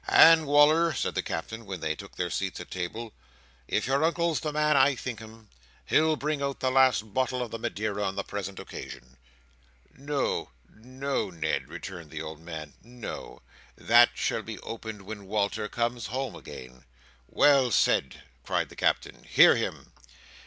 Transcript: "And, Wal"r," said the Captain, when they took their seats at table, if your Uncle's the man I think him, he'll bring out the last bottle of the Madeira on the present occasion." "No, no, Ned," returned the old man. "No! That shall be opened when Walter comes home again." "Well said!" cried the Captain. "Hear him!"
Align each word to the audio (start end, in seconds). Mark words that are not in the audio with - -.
"And, 0.07 0.47
Wal"r," 0.47 0.95
said 0.95 1.13
the 1.13 1.21
Captain, 1.21 1.63
when 1.63 1.79
they 1.79 1.93
took 1.93 2.15
their 2.15 2.31
seats 2.31 2.59
at 2.59 2.71
table, 2.71 3.13
if 3.67 3.85
your 3.85 4.03
Uncle's 4.03 4.39
the 4.39 4.51
man 4.51 4.75
I 4.75 4.95
think 4.95 5.19
him, 5.19 5.47
he'll 5.85 6.15
bring 6.15 6.41
out 6.41 6.59
the 6.59 6.71
last 6.71 7.13
bottle 7.13 7.39
of 7.43 7.51
the 7.51 7.59
Madeira 7.59 8.03
on 8.03 8.15
the 8.15 8.23
present 8.23 8.57
occasion." 8.59 9.15
"No, 9.95 10.49
no, 10.73 11.29
Ned," 11.29 11.67
returned 11.69 12.09
the 12.09 12.19
old 12.23 12.39
man. 12.39 12.73
"No! 12.83 13.43
That 13.77 14.09
shall 14.15 14.41
be 14.41 14.57
opened 14.61 15.03
when 15.03 15.27
Walter 15.27 15.69
comes 15.69 16.07
home 16.07 16.33
again." 16.35 16.85
"Well 17.27 17.69
said!" 17.69 18.23
cried 18.43 18.69
the 18.69 18.75
Captain. 18.75 19.23
"Hear 19.25 19.55
him!" 19.55 19.91